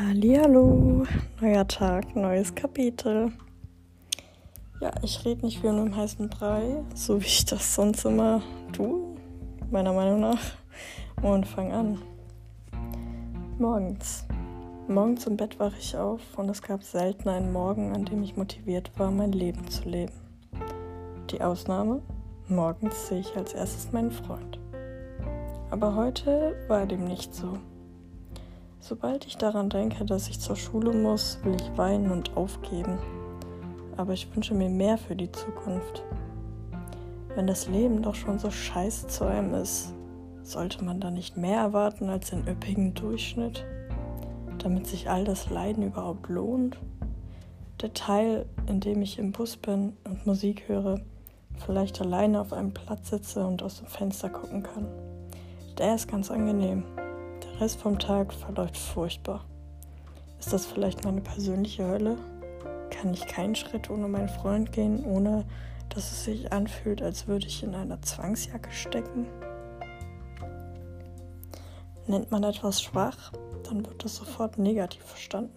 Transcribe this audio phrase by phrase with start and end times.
[0.00, 1.04] Hallihallo,
[1.42, 3.32] neuer Tag, neues Kapitel.
[4.80, 8.40] Ja, ich rede nicht wie in einem heißen Brei, so wie ich das sonst immer
[8.72, 8.98] tue,
[9.70, 10.40] meiner Meinung nach.
[11.20, 11.98] Und fang an.
[13.58, 14.24] Morgens.
[14.88, 18.38] Morgens im Bett wache ich auf und es gab selten einen Morgen, an dem ich
[18.38, 20.14] motiviert war, mein Leben zu leben.
[21.30, 22.00] Die Ausnahme?
[22.48, 24.58] Morgens sehe ich als erstes meinen Freund.
[25.70, 27.58] Aber heute war dem nicht so.
[28.80, 32.98] Sobald ich daran denke, dass ich zur Schule muss, will ich weinen und aufgeben.
[33.96, 36.02] Aber ich wünsche mir mehr für die Zukunft.
[37.34, 39.92] Wenn das Leben doch schon so scheiße zu einem ist,
[40.42, 43.64] sollte man da nicht mehr erwarten als den üppigen Durchschnitt?
[44.58, 46.78] Damit sich all das Leiden überhaupt lohnt?
[47.82, 51.00] Der Teil, in dem ich im Bus bin und Musik höre,
[51.64, 54.86] vielleicht alleine auf einem Platz sitze und aus dem Fenster gucken kann,
[55.78, 56.84] der ist ganz angenehm.
[57.60, 59.44] Rest vom Tag verläuft furchtbar.
[60.38, 62.16] Ist das vielleicht meine persönliche Hölle?
[62.90, 65.44] Kann ich keinen Schritt ohne meinen Freund gehen, ohne
[65.90, 69.26] dass es sich anfühlt, als würde ich in einer Zwangsjacke stecken?
[72.06, 73.32] Nennt man etwas schwach,
[73.68, 75.56] dann wird es sofort negativ verstanden.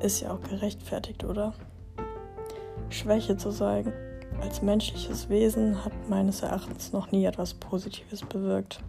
[0.00, 1.54] Ist ja auch gerechtfertigt, oder?
[2.88, 3.92] Schwäche zu zeigen
[4.42, 8.80] als menschliches Wesen hat meines Erachtens noch nie etwas Positives bewirkt.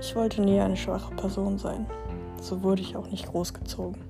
[0.00, 1.86] Ich wollte nie eine schwache Person sein.
[2.40, 4.02] So wurde ich auch nicht großgezogen.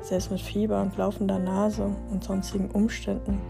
[0.00, 3.40] Selbst mit Fieber und laufender Nase und sonstigen Umständen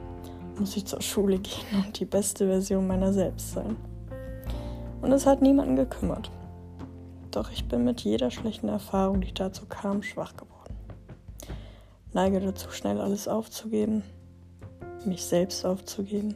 [0.59, 3.77] muss ich zur Schule gehen und die beste Version meiner selbst sein.
[5.03, 6.31] Und es hat niemanden gekümmert.
[7.31, 10.75] Doch ich bin mit jeder schlechten Erfahrung, die dazu kam, schwach geworden.
[12.13, 14.03] Neige dazu, schnell alles aufzugeben,
[15.05, 16.35] mich selbst aufzugeben.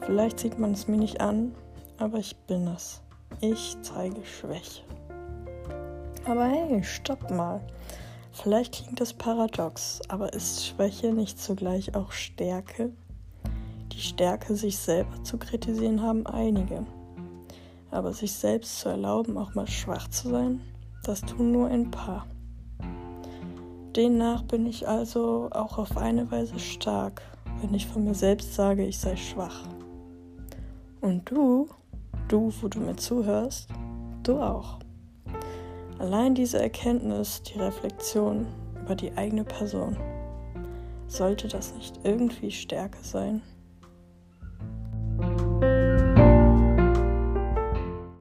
[0.00, 1.54] Vielleicht sieht man es mir nicht an,
[1.98, 3.03] aber ich bin es.
[3.46, 4.80] Ich zeige Schwäche.
[6.24, 7.60] Aber hey, stopp mal.
[8.32, 12.90] Vielleicht klingt das paradox, aber ist Schwäche nicht zugleich auch Stärke?
[13.92, 16.86] Die Stärke, sich selber zu kritisieren, haben einige.
[17.90, 20.62] Aber sich selbst zu erlauben, auch mal schwach zu sein,
[21.02, 22.26] das tun nur ein paar.
[23.94, 27.20] Demnach bin ich also auch auf eine Weise stark,
[27.60, 29.64] wenn ich von mir selbst sage, ich sei schwach.
[31.02, 31.68] Und du?
[32.34, 33.68] Du, wo du mir zuhörst,
[34.24, 34.80] du auch.
[36.00, 38.48] Allein diese Erkenntnis, die Reflexion
[38.82, 39.96] über die eigene Person,
[41.06, 43.40] sollte das nicht irgendwie Stärke sein?